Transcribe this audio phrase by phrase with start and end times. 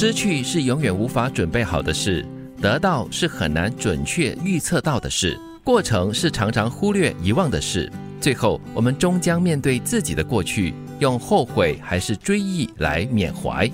[0.00, 2.24] 失去是永远无法准备好的事，
[2.58, 7.92] 得到是很难准确预测到的事，过程是常常忽略遗忘的事。
[8.18, 13.70] 最后，我们终将面对自己的过去，用后悔还是追忆来缅怀。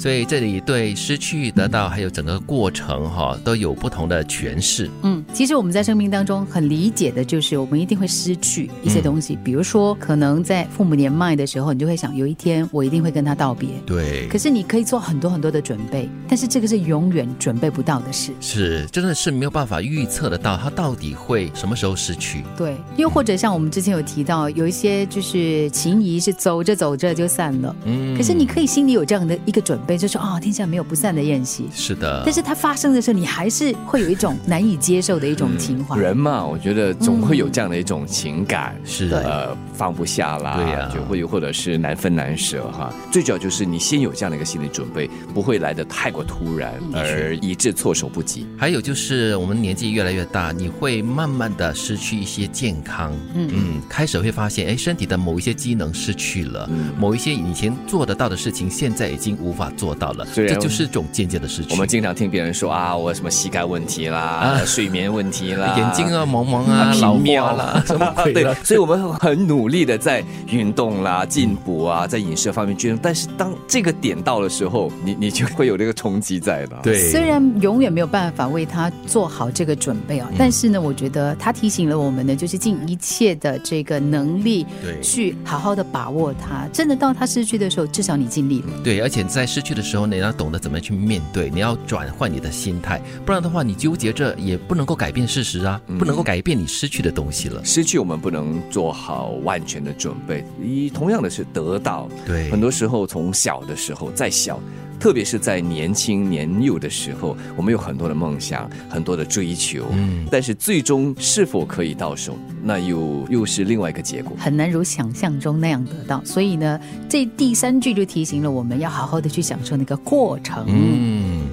[0.00, 4.88] 所以这里对失去、得到，还有整个过程哈，都有不同的诠释。
[5.02, 9.38] 嗯，其实我们在生命当中很理解的就是，我们一定会失去一些东西。
[9.44, 13.68] 比如说，可能在父母年迈的时候，你就会想，有一天我一定会跟他道别。
[13.84, 14.26] 对。
[14.28, 18.32] 可是你可以做很多很多的准备，但是这个是永远准备不到的事。
[18.40, 22.42] 是，真的是没有办法预测得到他到底会什么时候失去。
[22.56, 22.74] 对。
[22.96, 27.76] 又或者像我们之前有提到，有一些就是情谊是走着走着就散了。
[27.84, 28.16] 嗯。
[28.16, 29.89] 可是你可以心里有这样的一个准备。
[29.96, 31.68] 就说啊，天下没有不散的宴席。
[31.74, 35.98] 是的，但是它发生的时候，你还是会有一种难以接受的一种情怀。
[35.98, 42.92] 人嘛，我觉得总会有这样的一种情感，是呃放不下啦，对呀，就会或者是难分难舍哈。
[43.12, 48.46] 最主要就是你先有这样的一个心理准备，不会来的太过突然，而以致措手不及。
[48.58, 53.50] 还有就是我们年纪越来越大，你会慢慢的失去一些健康，嗯。
[53.52, 56.68] 嗯，开始会发现，哎，身体的某一些机能失去了，
[56.98, 60.26] 某一些以前做得到的事情，现在已经无法做到了。
[60.34, 61.68] 这就是一种间接的失去。
[61.70, 73.00] 我们经常听别人说啊，我什么膝盖问题啦，睡眠问题啦，眼睛啊蒙蒙啊，老庙啦， 什么对所以我们很努力的在运动啦、进补啊，在饮食方面均衡。
[73.02, 76.80] 但是当这个点到的时候，你你就会有这个冲击在了。
[76.82, 86.66] 对，虽然永远没有办法为他做好这个准备啊，但是呢，我觉得他提醒了我们呢，就是尽一切的这个能力，对，去好好的把握他。
[86.72, 88.68] 真的到他失去的时候，至少你尽力了。
[88.82, 90.00] 对，而且在失去的时候。
[90.10, 97.64] 你要懂得怎么去面对，你要转换你的心态，不然的话，你纠结着也不能够改变事实啊，不能够改变你失去的东西了。
[97.64, 102.08] 失去我们不能做好万全的准备，一同样的是得到。
[102.26, 104.58] 对，很多时候从小的时候，再小。
[105.00, 116.22] 特别是在年轻年幼的时候，我们有很多的梦想，很多的追求，嗯，但是最终是否可以到手，那又又是另外一个结果，很难如想象中那样得到。
[116.22, 116.78] 所以呢，
[117.08, 120.66] 这第三句就提醒了我们要好好的去享受那个过程。
[120.68, 121.48] 嗯，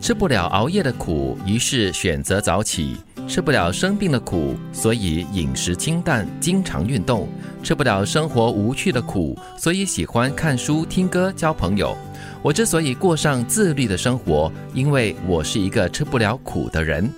[0.00, 2.94] 吃不了熬夜的苦，于是选择早起；
[3.26, 7.26] 吃不了生病的苦，所以饮食清淡，经常运动；
[7.60, 11.96] 吃不了生活无趣的苦，所以喜欢看书、听歌、交朋友。
[12.42, 17.10] 我之所以过上自律的生活，因为我是一个吃不了苦的人。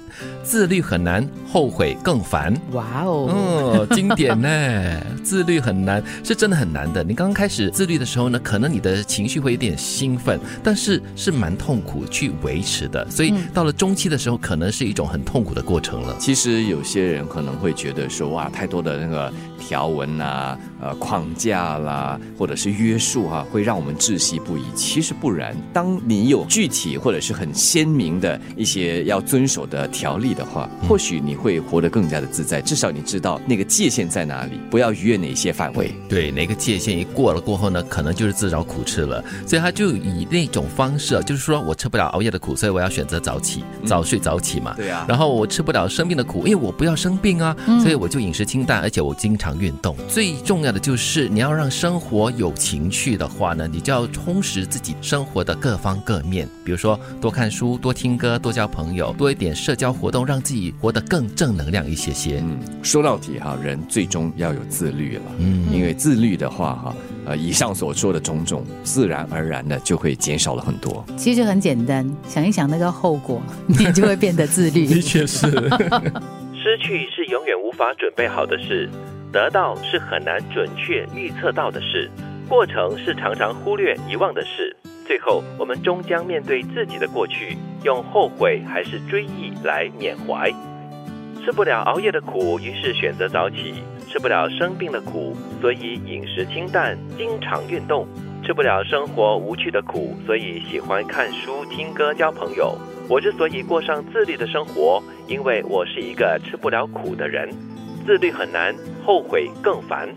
[0.42, 2.53] 自律很难，后悔更烦。
[2.72, 5.00] 哇哦，经典呢！
[5.22, 7.04] 自律很难，是真的很难的。
[7.04, 13.08] 你刚刚开始自律的时候呢，可能你的情绪会有点兴奋，但是是蛮痛苦去维持的。
[13.08, 16.16] 所以到了中期的时候，可能是一种很痛苦的过程了。
[16.19, 19.32] 其实有些人可能会觉得说，哇，太多的那个
[19.70, 24.62] 条文啊、呃框架啦，或者是约束啊，会让我们窒息不已。
[24.75, 30.34] 其实不然，当你有具体或者是很鲜明的一些要遵守的条例。
[30.34, 32.62] 的话，或许你会活得更加的自在。
[32.62, 35.92] 至少你知道那个界限在哪里，不要逾越哪些范围。
[36.08, 39.22] 对，哪个界限一过了过后呢，可能就是自找苦吃了。
[39.44, 44.72] 所以他就以那种方式，就是说我吃不了熬夜的苦，所以我要选择早起、早睡早起嘛。
[44.76, 45.04] 对啊。
[45.08, 49.94] 然后我吃不了生病的苦，因为我不要生病啊，所以我就饮食清淡，而且我经常运动。
[50.09, 60.20] 最重要的就是你要让生活有情趣的话呢，你就要充实自己生活的各方各面，比如说多看书、多听歌、多交朋友、多一点社交活动。
[60.31, 62.41] 让自己活得更正能量一些些。
[62.41, 65.22] 嗯，说到底哈，人最终要有自律了。
[65.38, 71.04] 嗯，因为自律的话哈，呃，以上所说的种种，自然而然的就会减少了很多。
[71.16, 74.87] 其实很简单，想一想那个后果， 你就会变得自律。
[74.87, 75.47] 的确是，
[76.54, 78.88] 失去是永远无法准备好的事，
[79.33, 82.11] 得到是很难准确预测到的事，
[82.49, 84.77] 过程是常常忽略遗忘的事。
[85.07, 90.51] 最后，我们终将面对自己的过去，用后悔还是追忆来缅怀。
[91.45, 98.05] 吃不了熬夜的苦，于是选择早起；吃不了生病的苦，所以饮食清淡，经常运动；
[98.45, 102.76] 吃不了生活无趣的苦，所以喜欢看书、听歌、交朋友。
[103.09, 107.49] 我之所以过上自律的生活，因为我是一个吃不了苦的人。
[108.05, 108.75] 自律很难，
[109.05, 110.08] 后悔更烦。